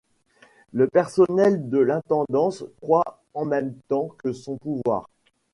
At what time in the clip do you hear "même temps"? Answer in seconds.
3.45-4.07